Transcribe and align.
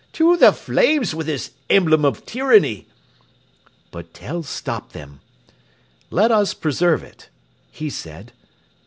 "To 0.13 0.35
the 0.35 0.51
flames 0.51 1.13
with 1.13 1.27
this 1.27 1.51
emblem 1.69 2.05
of 2.05 2.25
tyranny!" 2.25 2.87
But 3.91 4.15
Tell 4.15 4.41
stopped 4.41 4.93
them. 4.93 5.19
"Let 6.09 6.31
us 6.31 6.55
preserve 6.55 7.03
it," 7.03 7.29
he 7.69 7.87
said. 7.91 8.31